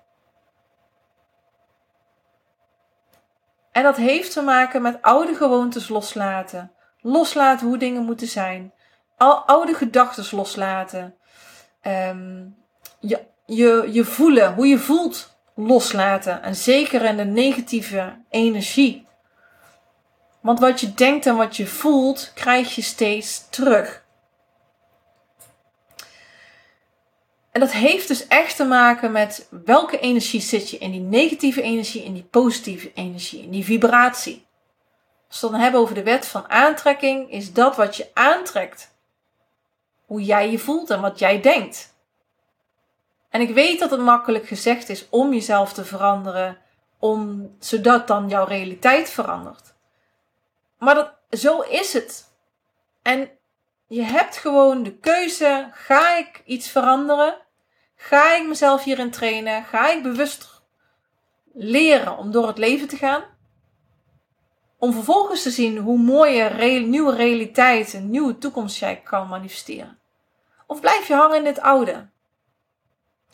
En 3.72 3.82
dat 3.82 3.96
heeft 3.96 4.32
te 4.32 4.42
maken 4.42 4.82
met 4.82 5.02
oude 5.02 5.34
gewoontes 5.34 5.88
loslaten. 5.88 6.72
Loslaten 7.00 7.66
hoe 7.66 7.78
dingen 7.78 8.04
moeten 8.04 8.26
zijn. 8.26 8.72
Oude 9.18 9.74
gedachten 9.74 10.36
loslaten. 10.36 11.14
Ehm, 11.80 12.46
je, 13.00 13.26
je, 13.46 13.88
je 13.92 14.04
voelen, 14.04 14.54
hoe 14.54 14.66
je 14.66 14.78
voelt 14.78 15.36
loslaten. 15.54 16.42
En 16.42 16.54
zeker 16.54 17.04
in 17.04 17.16
de 17.16 17.24
negatieve 17.24 18.18
energie. 18.30 19.06
Want 20.40 20.60
wat 20.60 20.80
je 20.80 20.94
denkt 20.94 21.26
en 21.26 21.36
wat 21.36 21.56
je 21.56 21.66
voelt, 21.66 22.32
krijg 22.34 22.74
je 22.74 22.82
steeds 22.82 23.48
terug. 23.50 24.06
En 27.52 27.60
dat 27.60 27.72
heeft 27.72 28.08
dus 28.08 28.26
echt 28.26 28.56
te 28.56 28.64
maken 28.64 29.12
met 29.12 29.48
welke 29.64 29.98
energie 29.98 30.40
zit 30.40 30.70
je 30.70 30.78
in 30.78 30.90
die 30.90 31.00
negatieve 31.00 31.62
energie, 31.62 32.04
in 32.04 32.12
die 32.12 32.24
positieve 32.30 32.92
energie, 32.94 33.42
in 33.42 33.50
die 33.50 33.64
vibratie. 33.64 34.46
Als 35.28 35.40
we 35.40 35.46
het 35.46 35.54
dan 35.54 35.62
hebben 35.62 35.80
over 35.80 35.94
de 35.94 36.02
wet 36.02 36.26
van 36.26 36.50
aantrekking, 36.50 37.30
is 37.30 37.52
dat 37.52 37.76
wat 37.76 37.96
je 37.96 38.10
aantrekt. 38.14 38.96
Hoe 40.08 40.24
jij 40.24 40.50
je 40.50 40.58
voelt 40.58 40.90
en 40.90 41.00
wat 41.00 41.18
jij 41.18 41.40
denkt. 41.40 41.96
En 43.30 43.40
ik 43.40 43.54
weet 43.54 43.78
dat 43.78 43.90
het 43.90 44.00
makkelijk 44.00 44.46
gezegd 44.46 44.88
is 44.88 45.08
om 45.08 45.32
jezelf 45.32 45.72
te 45.72 45.84
veranderen, 45.84 46.58
om, 46.98 47.50
zodat 47.58 48.06
dan 48.06 48.28
jouw 48.28 48.44
realiteit 48.44 49.10
verandert. 49.10 49.74
Maar 50.78 50.94
dat, 50.94 51.12
zo 51.30 51.60
is 51.60 51.92
het. 51.92 52.32
En 53.02 53.30
je 53.86 54.02
hebt 54.02 54.36
gewoon 54.36 54.82
de 54.82 54.98
keuze: 54.98 55.68
ga 55.72 56.16
ik 56.16 56.42
iets 56.44 56.68
veranderen? 56.68 57.38
Ga 57.96 58.34
ik 58.34 58.46
mezelf 58.46 58.84
hierin 58.84 59.10
trainen? 59.10 59.64
Ga 59.64 59.90
ik 59.90 60.02
bewust 60.02 60.62
leren 61.52 62.16
om 62.16 62.30
door 62.30 62.46
het 62.46 62.58
leven 62.58 62.88
te 62.88 62.96
gaan? 62.96 63.24
Om 64.78 64.92
vervolgens 64.92 65.42
te 65.42 65.50
zien 65.50 65.78
hoe 65.78 65.98
mooie 65.98 66.80
nieuwe 66.80 67.14
realiteit, 67.14 67.92
een 67.92 68.10
nieuwe 68.10 68.38
toekomst 68.38 68.78
jij 68.78 69.00
kan 69.00 69.28
manifesteren. 69.28 69.98
Of 70.66 70.80
blijf 70.80 71.08
je 71.08 71.14
hangen 71.14 71.36
in 71.36 71.46
het 71.46 71.60
oude? 71.60 72.08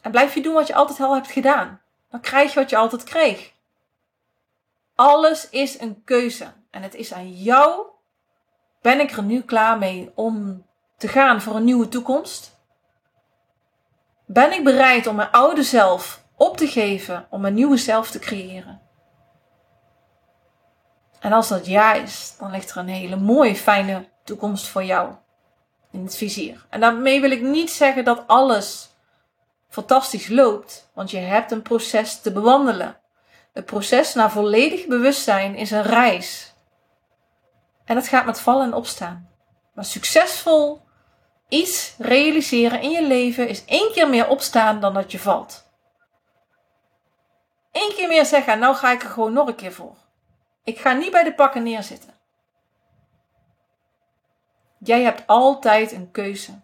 En 0.00 0.10
blijf 0.10 0.34
je 0.34 0.42
doen 0.42 0.54
wat 0.54 0.66
je 0.66 0.74
altijd 0.74 1.00
al 1.00 1.14
hebt 1.14 1.30
gedaan? 1.30 1.80
Dan 2.10 2.20
krijg 2.20 2.52
je 2.52 2.60
wat 2.60 2.70
je 2.70 2.76
altijd 2.76 3.04
kreeg. 3.04 3.52
Alles 4.94 5.48
is 5.50 5.80
een 5.80 6.04
keuze. 6.04 6.52
En 6.70 6.82
het 6.82 6.94
is 6.94 7.12
aan 7.12 7.32
jou. 7.32 7.86
Ben 8.82 9.00
ik 9.00 9.10
er 9.10 9.22
nu 9.22 9.42
klaar 9.42 9.78
mee 9.78 10.12
om 10.14 10.66
te 10.96 11.08
gaan 11.08 11.42
voor 11.42 11.56
een 11.56 11.64
nieuwe 11.64 11.88
toekomst? 11.88 12.58
Ben 14.26 14.52
ik 14.52 14.64
bereid 14.64 15.06
om 15.06 15.16
mijn 15.16 15.30
oude 15.30 15.62
zelf 15.62 16.24
op 16.36 16.56
te 16.56 16.66
geven 16.66 17.26
om 17.30 17.44
een 17.44 17.54
nieuwe 17.54 17.76
zelf 17.76 18.10
te 18.10 18.18
creëren? 18.18 18.84
En 21.25 21.33
als 21.33 21.49
dat 21.49 21.66
ja 21.66 21.93
is, 21.93 22.35
dan 22.38 22.50
ligt 22.50 22.71
er 22.71 22.76
een 22.76 22.88
hele 22.88 23.16
mooie, 23.16 23.57
fijne 23.57 24.09
toekomst 24.25 24.66
voor 24.66 24.85
jou 24.85 25.14
in 25.90 26.04
het 26.04 26.16
vizier. 26.16 26.66
En 26.71 26.81
daarmee 26.81 27.21
wil 27.21 27.31
ik 27.31 27.43
niet 27.43 27.71
zeggen 27.71 28.04
dat 28.04 28.25
alles 28.26 28.88
fantastisch 29.69 30.28
loopt, 30.28 30.90
want 30.95 31.11
je 31.11 31.19
hebt 31.19 31.50
een 31.50 31.62
proces 31.62 32.21
te 32.21 32.33
bewandelen. 32.33 32.97
Het 33.52 33.64
proces 33.64 34.14
naar 34.14 34.31
volledig 34.31 34.87
bewustzijn 34.87 35.57
is 35.57 35.71
een 35.71 35.83
reis. 35.83 36.54
En 37.85 37.95
dat 37.95 38.09
gaat 38.09 38.26
met 38.26 38.40
vallen 38.40 38.66
en 38.66 38.75
opstaan. 38.75 39.28
Maar 39.75 39.85
succesvol 39.85 40.83
iets 41.49 41.95
realiseren 41.99 42.81
in 42.81 42.90
je 42.90 43.07
leven 43.07 43.49
is 43.49 43.64
één 43.64 43.92
keer 43.92 44.09
meer 44.09 44.29
opstaan 44.29 44.81
dan 44.81 44.94
dat 44.94 45.12
je 45.12 45.18
valt. 45.18 45.64
Eén 47.72 47.92
keer 47.96 48.09
meer 48.09 48.27
zeggen, 48.27 48.59
nou 48.59 48.75
ga 48.75 48.92
ik 48.92 49.03
er 49.03 49.11
gewoon 49.11 49.33
nog 49.33 49.48
een 49.48 49.55
keer 49.55 49.72
voor. 49.72 50.03
Ik 50.64 50.79
ga 50.79 50.92
niet 50.92 51.11
bij 51.11 51.24
de 51.24 51.35
pakken 51.35 51.62
neerzitten. 51.62 52.14
Jij 54.79 55.03
hebt 55.03 55.27
altijd 55.27 55.92
een 55.92 56.11
keuze. 56.11 56.61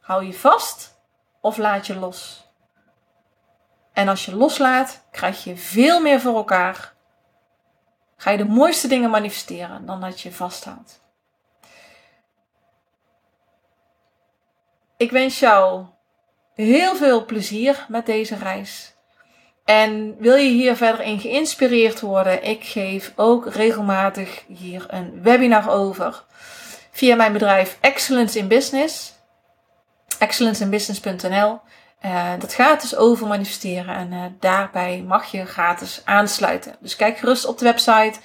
Hou 0.00 0.24
je 0.24 0.32
vast 0.32 0.94
of 1.40 1.56
laat 1.56 1.86
je 1.86 1.96
los. 1.96 2.48
En 3.92 4.08
als 4.08 4.24
je 4.24 4.36
loslaat, 4.36 5.04
krijg 5.10 5.44
je 5.44 5.56
veel 5.56 6.00
meer 6.00 6.20
voor 6.20 6.36
elkaar. 6.36 6.92
Ga 8.16 8.30
je 8.30 8.36
de 8.36 8.44
mooiste 8.44 8.88
dingen 8.88 9.10
manifesteren 9.10 9.86
dan 9.86 10.00
dat 10.00 10.20
je 10.20 10.32
vasthoudt. 10.32 11.00
Ik 14.96 15.10
wens 15.10 15.38
jou 15.38 15.86
heel 16.54 16.96
veel 16.96 17.24
plezier 17.24 17.86
met 17.88 18.06
deze 18.06 18.36
reis. 18.36 18.93
En 19.64 20.16
wil 20.18 20.36
je 20.36 20.50
hier 20.50 20.76
verder 20.76 21.06
in 21.06 21.20
geïnspireerd 21.20 22.00
worden? 22.00 22.44
Ik 22.44 22.64
geef 22.64 23.12
ook 23.16 23.46
regelmatig 23.46 24.44
hier 24.46 24.84
een 24.88 25.22
webinar 25.22 25.70
over. 25.70 26.24
Via 26.90 27.16
mijn 27.16 27.32
bedrijf 27.32 27.78
Excellence 27.80 28.38
in 28.38 28.48
Business. 28.48 29.12
excellenceinbusiness.nl 30.18 31.60
uh, 32.04 32.32
Dat 32.38 32.54
gaat 32.54 32.80
dus 32.80 32.96
over 32.96 33.26
manifesteren 33.26 33.94
en 33.94 34.12
uh, 34.12 34.24
daarbij 34.40 35.04
mag 35.06 35.24
je 35.24 35.46
gratis 35.46 36.02
aansluiten. 36.04 36.76
Dus 36.80 36.96
kijk 36.96 37.18
gerust 37.18 37.46
op 37.46 37.58
de 37.58 37.64
website. 37.64 38.18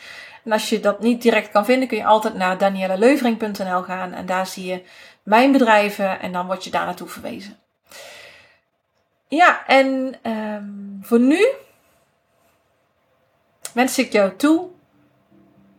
En 0.43 0.52
als 0.52 0.69
je 0.69 0.80
dat 0.80 0.99
niet 0.99 1.21
direct 1.21 1.52
kan 1.52 1.65
vinden, 1.65 1.88
kun 1.88 1.97
je 1.97 2.06
altijd 2.06 2.34
naar 2.34 2.58
danielleleuvering.nl 2.58 3.82
gaan 3.82 4.13
en 4.13 4.25
daar 4.25 4.47
zie 4.47 4.65
je 4.65 4.84
mijn 5.23 5.52
bedrijven 5.52 6.19
en 6.19 6.32
dan 6.32 6.45
word 6.45 6.63
je 6.63 6.69
daar 6.69 6.86
naartoe 6.86 7.08
verwezen. 7.08 7.58
Ja, 9.30 9.68
en 9.68 10.15
um, 10.32 11.00
voor 11.02 11.20
nu 11.20 11.48
wens 13.74 14.00
ik 14.00 14.12
jou 14.12 14.36
toe 14.36 14.68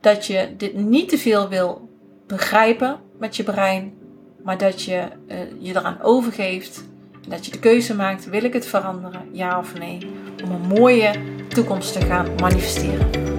dat 0.00 0.26
je 0.26 0.54
dit 0.56 0.74
niet 0.74 1.08
te 1.08 1.18
veel 1.18 1.48
wil 1.48 1.88
begrijpen 2.26 3.00
met 3.18 3.36
je 3.36 3.42
brein, 3.42 3.98
maar 4.42 4.58
dat 4.58 4.82
je 4.82 5.08
uh, 5.28 5.38
je 5.58 5.70
eraan 5.70 6.02
overgeeft 6.02 6.84
en 7.24 7.30
dat 7.30 7.44
je 7.44 7.52
de 7.52 7.58
keuze 7.58 7.94
maakt: 7.94 8.28
wil 8.28 8.44
ik 8.44 8.52
het 8.52 8.66
veranderen, 8.66 9.28
ja 9.32 9.58
of 9.58 9.78
nee, 9.78 10.10
om 10.44 10.50
een 10.50 10.78
mooie 10.78 11.12
toekomst 11.48 11.92
te 11.92 12.00
gaan 12.00 12.34
manifesteren. 12.34 13.29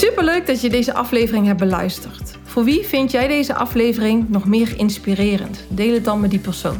Superleuk 0.00 0.46
dat 0.46 0.60
je 0.60 0.70
deze 0.70 0.94
aflevering 0.94 1.46
hebt 1.46 1.58
beluisterd. 1.58 2.38
Voor 2.42 2.64
wie 2.64 2.86
vind 2.86 3.10
jij 3.10 3.28
deze 3.28 3.54
aflevering 3.54 4.28
nog 4.28 4.46
meer 4.46 4.72
inspirerend? 4.76 5.64
Deel 5.68 5.94
het 5.94 6.04
dan 6.04 6.20
met 6.20 6.30
die 6.30 6.38
persoon. 6.38 6.76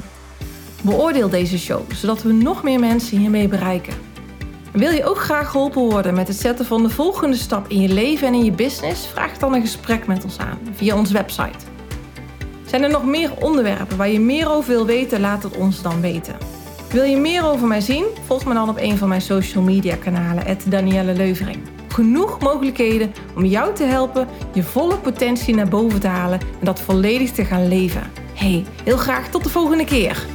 Beoordeel 0.82 1.28
deze 1.28 1.58
show, 1.58 1.92
zodat 1.92 2.22
we 2.22 2.32
nog 2.32 2.62
meer 2.62 2.80
mensen 2.80 3.18
hiermee 3.18 3.48
bereiken. 3.48 3.94
Wil 4.72 4.90
je 4.90 5.04
ook 5.04 5.18
graag 5.18 5.50
geholpen 5.50 5.82
worden 5.82 6.14
met 6.14 6.28
het 6.28 6.36
zetten 6.36 6.66
van 6.66 6.82
de 6.82 6.90
volgende 6.90 7.36
stap 7.36 7.68
in 7.68 7.80
je 7.80 7.88
leven 7.88 8.26
en 8.26 8.34
in 8.34 8.44
je 8.44 8.52
business? 8.52 9.06
Vraag 9.06 9.38
dan 9.38 9.54
een 9.54 9.60
gesprek 9.60 10.06
met 10.06 10.24
ons 10.24 10.38
aan 10.38 10.58
via 10.72 10.96
onze 10.96 11.12
website. 11.12 11.66
Zijn 12.66 12.82
er 12.82 12.90
nog 12.90 13.04
meer 13.04 13.32
onderwerpen 13.40 13.96
waar 13.96 14.10
je 14.10 14.20
meer 14.20 14.50
over 14.50 14.70
wil 14.70 14.86
weten? 14.86 15.20
Laat 15.20 15.42
het 15.42 15.56
ons 15.56 15.82
dan 15.82 16.00
weten. 16.00 16.36
Wil 16.90 17.04
je 17.04 17.16
meer 17.16 17.44
over 17.44 17.66
mij 17.66 17.80
zien? 17.80 18.04
Volg 18.26 18.44
me 18.44 18.54
dan 18.54 18.68
op 18.68 18.76
een 18.78 18.98
van 18.98 19.08
mijn 19.08 19.22
social 19.22 19.62
media 19.62 19.96
kanalen, 19.96 20.58
Danielle 20.68 21.12
Leuvering 21.12 21.79
genoeg 22.00 22.40
mogelijkheden 22.40 23.12
om 23.36 23.44
jou 23.44 23.74
te 23.74 23.84
helpen 23.84 24.28
je 24.52 24.62
volle 24.62 24.96
potentie 24.96 25.54
naar 25.54 25.68
boven 25.68 26.00
te 26.00 26.06
halen 26.06 26.40
en 26.40 26.64
dat 26.64 26.80
volledig 26.80 27.30
te 27.30 27.44
gaan 27.44 27.68
leven. 27.68 28.02
Hey, 28.34 28.64
heel 28.84 28.96
graag 28.96 29.28
tot 29.28 29.42
de 29.42 29.50
volgende 29.50 29.84
keer. 29.84 30.26